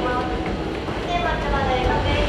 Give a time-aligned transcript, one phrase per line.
[0.00, 0.38] ます
[1.08, 2.27] 新町まで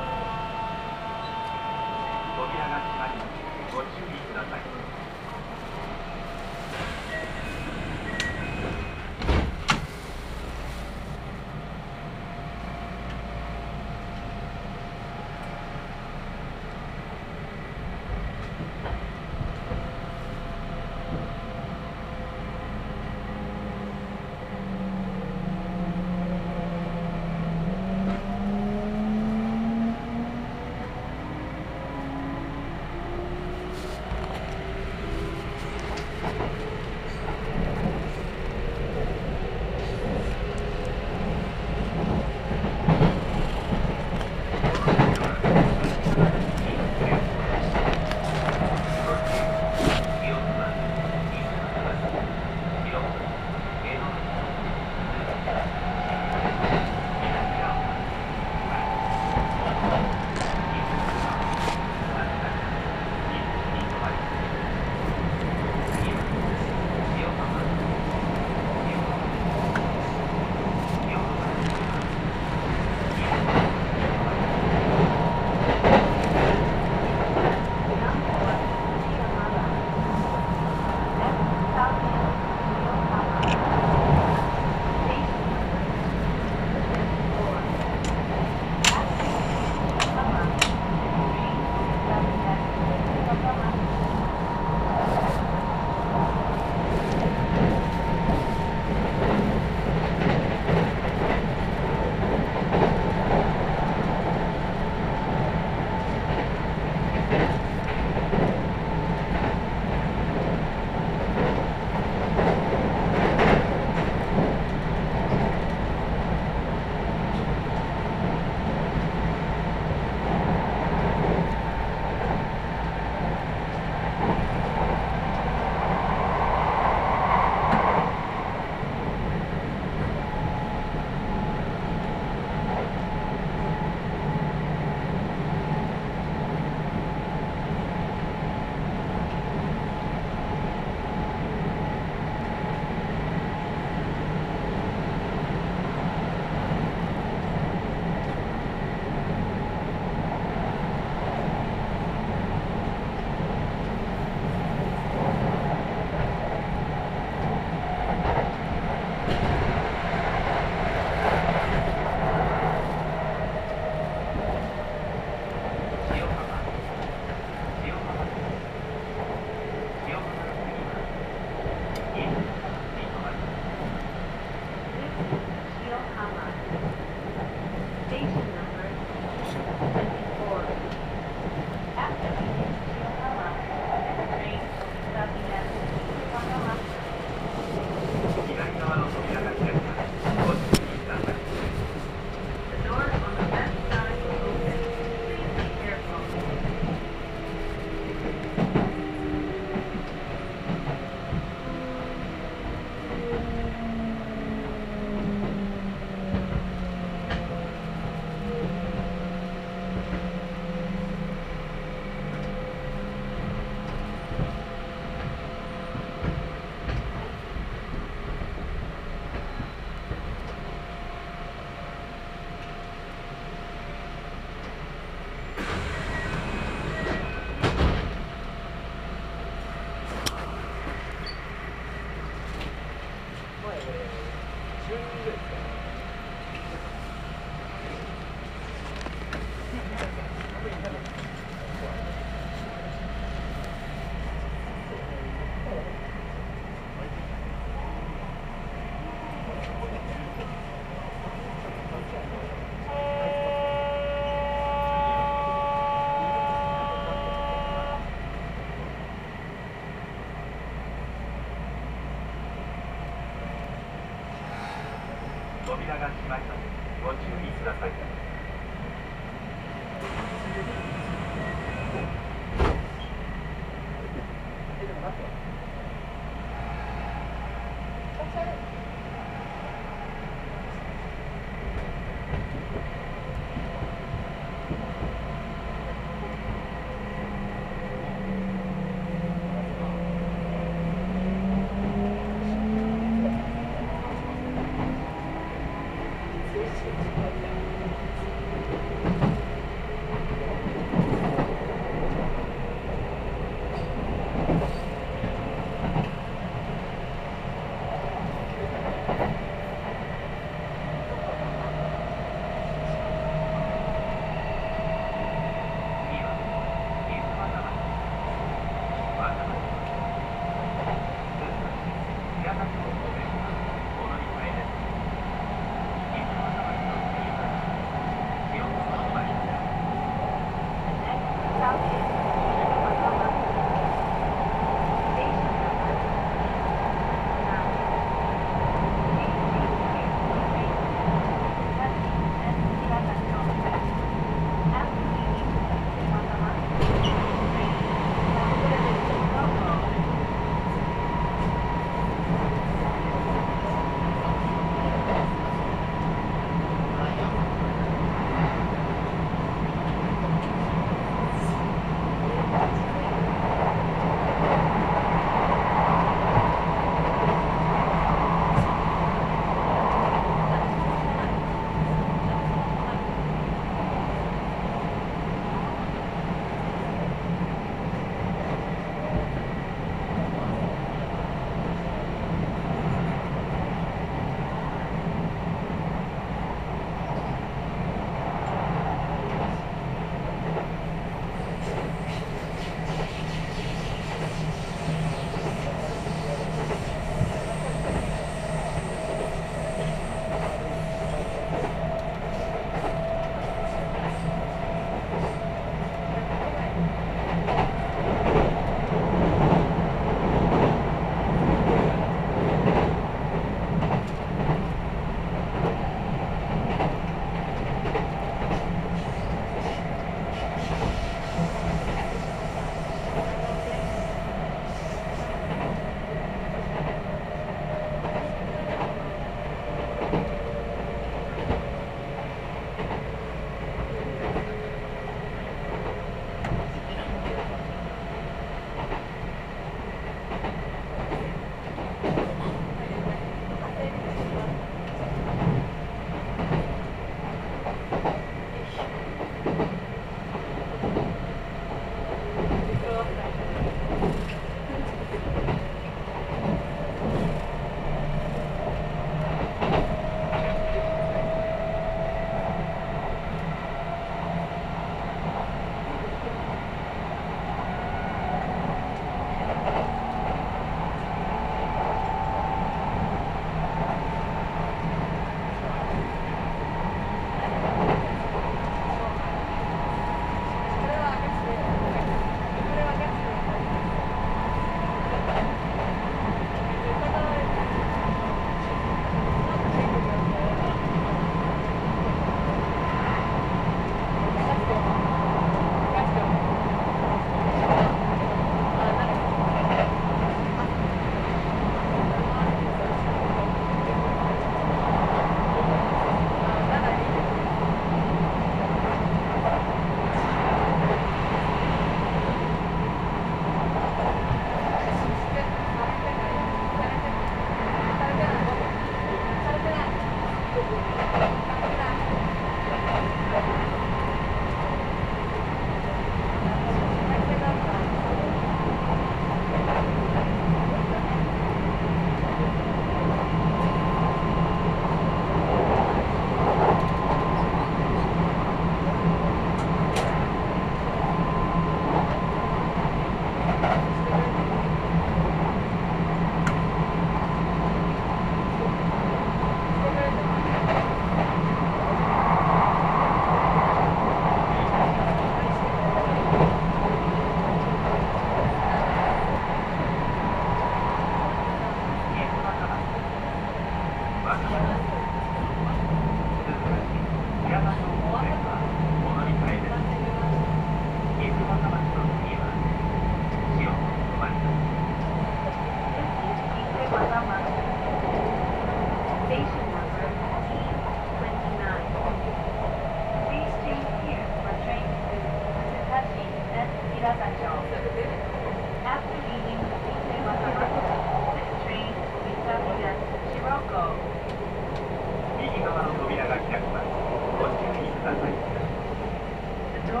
[599.94, 600.00] 次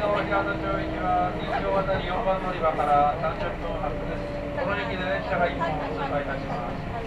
[0.00, 0.50] の沖縄の
[2.42, 4.26] 乗り場から30分発です。
[4.58, 6.02] この駅で列車が一本通
[6.34, 6.97] す。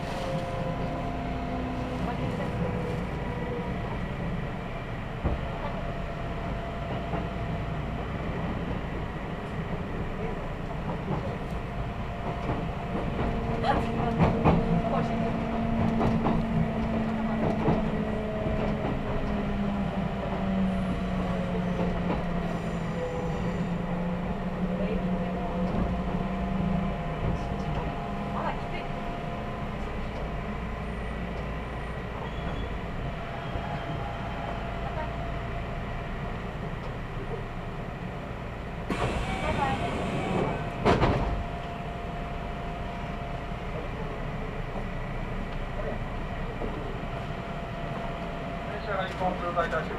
[49.62, 49.91] 列車